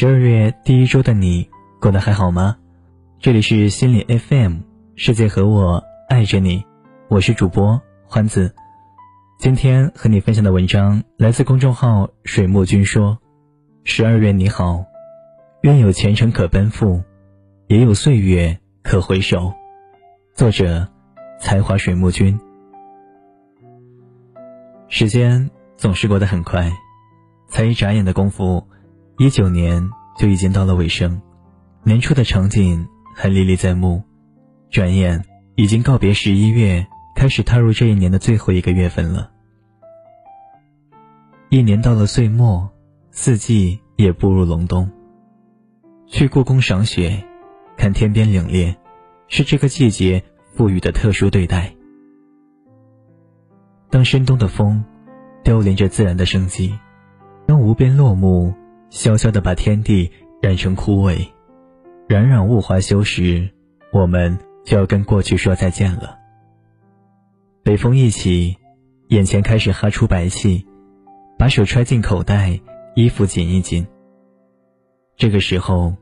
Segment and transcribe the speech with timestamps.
[0.00, 2.56] 十二月第一周的你过得还好吗？
[3.18, 4.60] 这里是心理 FM，
[4.96, 6.64] 世界和我爱着你，
[7.10, 8.54] 我是主播欢子。
[9.38, 13.18] 今天和你分享的文章来自公众号水墨君说
[13.84, 14.86] ：“十二月你好，
[15.60, 17.02] 愿有前程可奔赴，
[17.66, 19.52] 也有岁月可回首。”
[20.34, 20.88] 作者：
[21.38, 22.40] 才华水墨君。
[24.88, 26.72] 时间总是过得很快，
[27.48, 28.66] 才一眨眼的功夫。
[29.18, 31.22] 一九年就已经到了尾声，
[31.82, 34.02] 年初的场景还历历在目，
[34.68, 35.24] 转眼
[35.54, 39.30] 已经告别十一月，开始踏入这一年的最后一个月份了。
[41.48, 42.70] 一年到了岁末，
[43.10, 44.90] 四季也步入隆冬。
[46.06, 47.24] 去故宫赏雪，
[47.78, 48.76] 看天边凛冽，
[49.26, 51.74] 是这个季节赋予的特殊对待。
[53.88, 54.84] 当深冬的风
[55.42, 56.78] 凋零着自然的生机，
[57.46, 58.52] 当无边落木。
[58.90, 60.10] 悄悄地把天地
[60.42, 61.28] 染成枯萎，
[62.08, 63.48] 冉冉物华休时，
[63.92, 66.18] 我们就要跟过去说再见了。
[67.62, 68.56] 北风一起，
[69.08, 70.66] 眼前开始哈出白气，
[71.38, 72.60] 把手揣进口袋，
[72.96, 73.86] 衣服紧一紧。
[75.16, 75.94] 这个时候，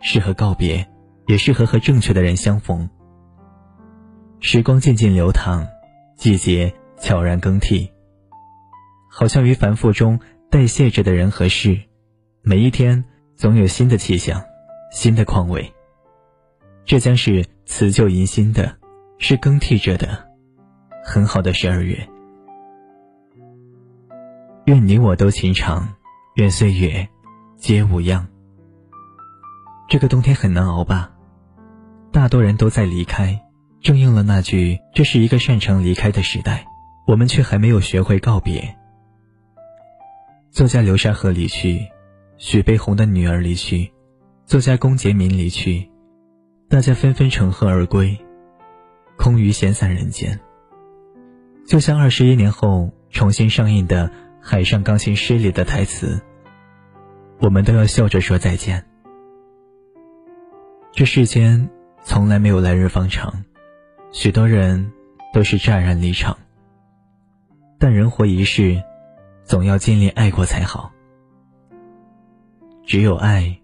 [0.00, 0.86] 适合告别，
[1.26, 2.88] 也适合和正确的人相逢。
[4.38, 5.66] 时光静静流淌，
[6.16, 7.90] 季节悄然更替，
[9.10, 11.80] 好像于繁复中代谢着的人和事。
[12.48, 13.02] 每一天
[13.34, 14.40] 总有新的气象，
[14.92, 15.74] 新的况味。
[16.84, 18.76] 这将是辞旧迎新的，
[19.18, 20.28] 是更替着的，
[21.04, 22.08] 很好的十二月。
[24.66, 25.92] 愿你我都情长，
[26.36, 27.08] 愿岁月
[27.56, 28.24] 皆无恙。
[29.88, 31.10] 这个冬天很难熬吧？
[32.12, 33.42] 大多人都在离开，
[33.80, 36.64] 正应了那句：这是一个擅长离开的时代，
[37.08, 38.76] 我们却还没有学会告别。
[40.52, 41.84] 作家流沙河离去。
[42.38, 43.90] 许悲鸿的女儿离去，
[44.44, 45.90] 作家龚洁民离去，
[46.68, 48.18] 大家纷纷乘鹤而归，
[49.16, 50.38] 空余闲散人间。
[51.66, 54.08] 就像二十一年后重新上映的
[54.40, 56.20] 《海上钢琴师》里的台词
[57.40, 58.84] ：“我们都要笑着说再见。”
[60.92, 61.70] 这世间
[62.02, 63.44] 从来没有来日方长，
[64.12, 64.92] 许多人
[65.32, 66.36] 都是乍然离场。
[67.78, 68.82] 但人活一世，
[69.44, 70.92] 总要尽力爱过才好。
[72.86, 73.58] 只有爱，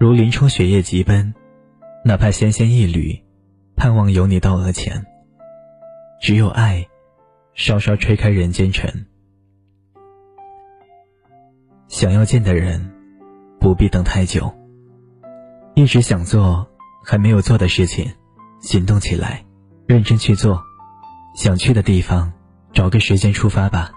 [0.00, 1.32] 如林冲雪夜疾奔，
[2.04, 3.22] 哪怕纤纤一缕，
[3.76, 5.06] 盼望有你到额前。
[6.20, 6.88] 只有爱，
[7.54, 9.06] 稍稍吹开人间尘。
[11.86, 12.92] 想要见的人，
[13.60, 14.52] 不必等太久。
[15.76, 16.66] 一直想做
[17.04, 18.12] 还没有做的事情，
[18.60, 19.44] 行动起来，
[19.86, 20.60] 认真去做。
[21.36, 22.32] 想去的地方，
[22.72, 23.92] 找个时间出发吧。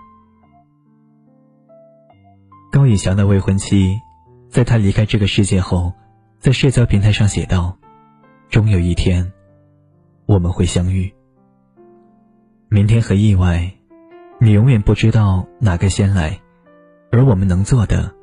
[2.72, 3.96] 高以翔的未婚妻。
[4.52, 5.94] 在他离开这个世界后，
[6.38, 7.78] 在社交平台上写道
[8.52, 9.32] ：“终有一天，
[10.26, 11.10] 我们会相遇。
[12.68, 13.72] 明天和意外，
[14.42, 16.38] 你永远不知道哪个先来，
[17.14, 18.14] 而我们能做的，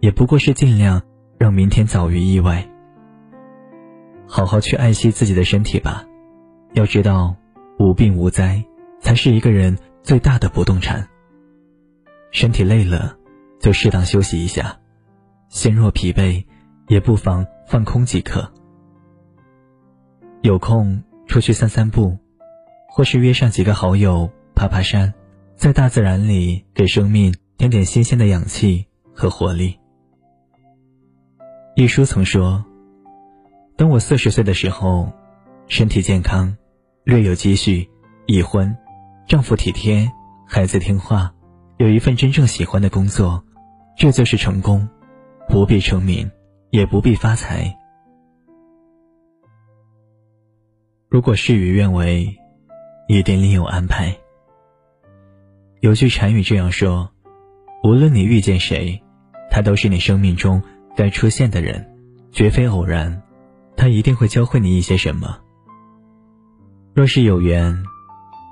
[0.00, 1.00] 也不过是尽量
[1.38, 2.68] 让明天早于意外。
[4.26, 6.04] 好好去爱惜自己的身体吧，
[6.72, 7.36] 要知道，
[7.78, 8.60] 无病无灾
[8.98, 11.06] 才是一个人最大的不动产。
[12.32, 13.16] 身体累了，
[13.60, 14.76] 就适当休息一下。”
[15.48, 16.44] 心若疲惫，
[16.88, 18.52] 也不妨放空即可。
[20.42, 22.18] 有空出去散散步，
[22.88, 25.14] 或是约上几个好友爬爬山，
[25.54, 29.78] 在大自然里给生命添点新鲜的氧气和活力。
[31.74, 32.64] 一书曾说
[33.76, 35.12] ：“等我四十岁的时候，
[35.68, 36.56] 身体健康，
[37.04, 37.88] 略有积蓄，
[38.26, 38.76] 已婚，
[39.26, 40.10] 丈夫体贴，
[40.46, 41.34] 孩子听话，
[41.76, 43.44] 有一份真正喜欢的工作，
[43.96, 44.88] 这就是成功。”
[45.56, 46.30] 不必成名，
[46.68, 47.74] 也不必发财。
[51.08, 52.36] 如果事与愿违，
[53.08, 54.14] 一定另有安排。
[55.80, 57.10] 有句禅语这样说：
[57.82, 59.02] 无论你遇见谁，
[59.50, 60.62] 他都是你生命中
[60.94, 61.90] 该出现的人，
[62.32, 63.22] 绝非偶然。
[63.78, 65.38] 他一定会教会你一些什么。
[66.92, 67.82] 若是有缘，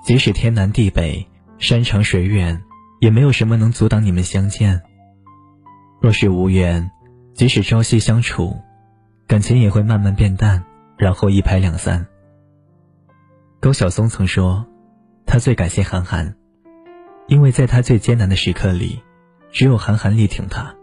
[0.06, 1.28] 即使天南地北、
[1.58, 2.64] 山长水远，
[2.98, 4.80] 也没有什么能阻挡你们相见。
[6.00, 6.90] 若是无缘，
[7.34, 8.56] 即使朝夕相处，
[9.26, 10.64] 感情也会慢慢变淡，
[10.96, 12.06] 然后一拍两散。
[13.58, 14.64] 高晓松曾说，
[15.26, 16.36] 他最感谢韩寒，
[17.26, 19.02] 因为在他最艰难的时刻里，
[19.50, 20.76] 只有韩寒力挺他。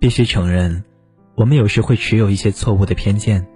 [0.00, 0.82] 必须承认，
[1.34, 3.46] 我们有时会持有一些错误的偏见，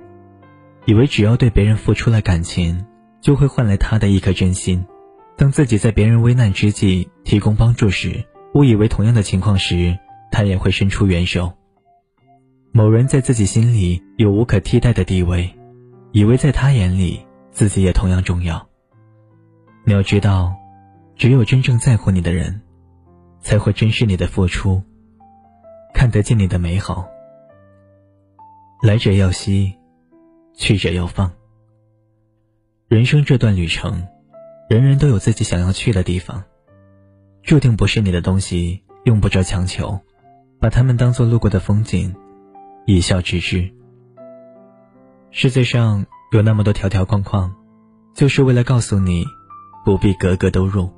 [0.85, 2.85] 以为只要对别人付出了感情，
[3.23, 4.85] 就会换来他的一颗真心。
[5.39, 8.23] 当自己在别人危难之际提供帮助时，
[8.53, 9.99] 误以为同样的情况时。
[10.33, 11.53] 他也会伸出援手。
[12.73, 15.53] 某人在自己心里有无可替代的地位，
[16.13, 17.21] 以为在他眼里
[17.51, 18.65] 自己也同样重要。
[19.85, 20.55] 你要知道，
[21.17, 22.63] 只有真正在乎你的人，
[23.41, 24.81] 才会珍视你的付出，
[25.93, 27.09] 看得见你的美好。
[28.83, 29.75] 来者要惜，
[30.55, 31.33] 去者要放。
[32.87, 34.07] 人生这段旅程，
[34.69, 36.45] 人人都有自己想要去的地方，
[37.43, 39.99] 注定不是你的东西，用不着强求，
[40.61, 42.15] 把他们当做路过的风景。
[42.93, 43.73] 一笑置之。
[45.31, 47.55] 世界上有那么多条条框框，
[48.15, 49.25] 就是为了告诉你，
[49.85, 50.91] 不必格格都入。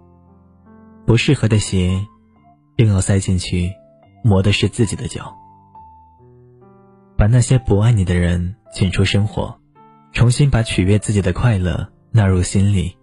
[1.05, 2.07] 不适合的鞋，
[2.77, 3.71] 硬要塞进去，
[4.25, 5.37] 磨的是自己的脚。
[7.19, 9.61] 把那些不爱你的人请出生活，
[10.13, 12.97] 重新把取悦自己的快乐纳入心里。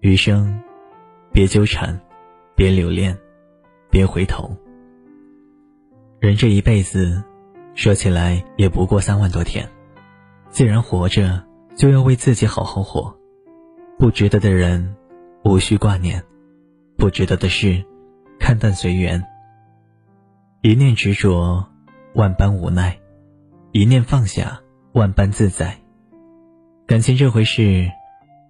[0.00, 0.60] 余生，
[1.30, 2.00] 别纠缠，
[2.56, 3.16] 别留恋，
[3.88, 4.50] 别回头。
[6.24, 7.22] 人这一辈子，
[7.74, 9.68] 说起来也不过三万多天。
[10.48, 11.44] 既然活着，
[11.76, 13.14] 就要为自己好好活。
[13.98, 14.96] 不值得的人，
[15.44, 16.22] 无需挂念；
[16.96, 17.84] 不值得的事，
[18.40, 19.22] 看淡随缘。
[20.62, 21.68] 一念执着，
[22.14, 22.94] 万般无奈；
[23.72, 24.62] 一念放下，
[24.94, 25.76] 万般自在。
[26.86, 27.90] 感情这回事，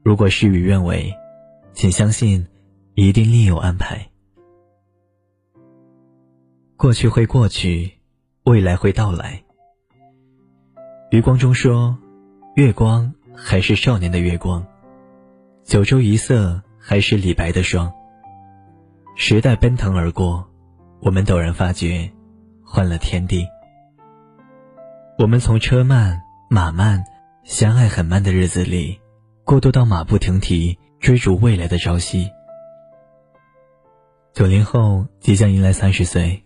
[0.05, 1.13] 如果事与愿违，
[1.73, 2.47] 请相信，
[2.95, 4.11] 一定另有安排。
[6.77, 7.93] 过去会过去，
[8.43, 9.43] 未来会到来。
[11.11, 11.97] 余光中说
[12.57, 14.67] ：“月光还是少年的月光，
[15.63, 17.93] 九州一色还是李白的霜。”
[19.15, 20.45] 时代奔腾而过，
[21.01, 22.11] 我们陡然发觉，
[22.65, 23.47] 换了天地。
[25.17, 27.05] 我们从车慢马慢、
[27.45, 29.01] 相爱很慢的日子里，
[29.45, 32.29] 过渡到马不停蹄追逐未来的朝夕。
[34.33, 36.41] 九零后即将迎来三十岁。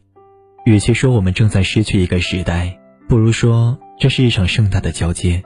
[0.68, 2.78] 与其说我们正在失去一个时代，
[3.08, 5.42] 不如说这是一场盛大的交接。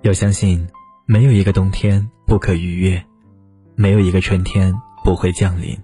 [0.00, 0.66] 要相信，
[1.06, 3.00] 没有一个冬天不可逾越，
[3.76, 4.74] 没有一个春天
[5.04, 5.78] 不会降临。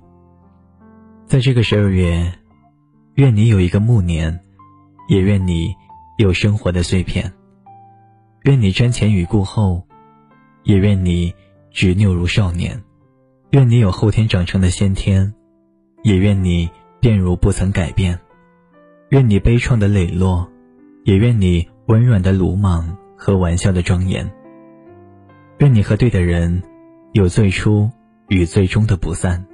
[1.29, 2.33] 在这个十二月，
[3.15, 4.41] 愿你有一个暮年，
[5.09, 5.73] 也愿你
[6.17, 7.33] 有生活的碎片。
[8.43, 9.87] 愿你瞻前与顾后，
[10.65, 11.33] 也愿你
[11.71, 12.83] 执拗如少年。
[13.51, 15.33] 愿你有后天长成的先天，
[16.03, 16.69] 也愿你
[16.99, 18.19] 变如不曾改变。
[19.11, 20.47] 愿你悲怆的磊落，
[21.05, 24.31] 也愿你温软的鲁莽和玩笑的庄严。
[25.59, 26.63] 愿你和对的人
[27.13, 27.91] 有最初
[28.29, 29.47] 与最终的不散，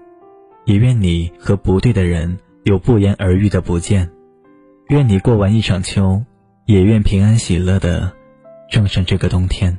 [0.64, 4.10] 也愿你和不对的人有不言而喻的不见。
[4.88, 6.24] 愿你过完一场秋，
[6.66, 8.12] 也愿平安喜乐的
[8.68, 9.78] 撞上这个冬天。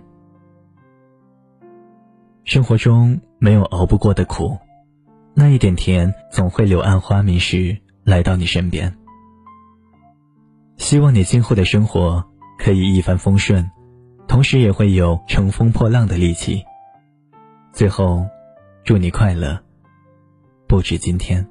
[2.46, 4.58] 生活中没有熬不过的苦，
[5.34, 8.96] 那一点甜总会柳暗花明时来到你身边。
[10.86, 12.24] 希望你今后的生活
[12.60, 13.72] 可以一帆风顺，
[14.28, 16.64] 同时也会有乘风破浪的力气。
[17.74, 18.24] 最后，
[18.84, 19.60] 祝你快乐，
[20.68, 21.48] 不止今天。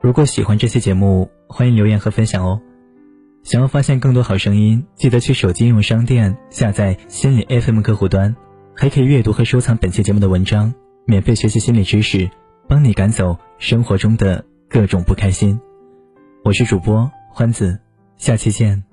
[0.00, 2.62] 如果喜欢这期节目，欢迎留言和分享哦。
[3.42, 8.34] 想要发现更多好声音，记得去手机应用商店下载心理 FM 客户端，
[8.74, 10.72] 还可以阅读和收藏本期节目的文章，
[11.04, 12.30] 免费学习心理知识，
[12.66, 14.46] 帮你赶走生活中的。
[14.70, 15.60] 各种不开心，
[16.44, 17.80] 我是主播欢子，
[18.16, 18.89] 下期见。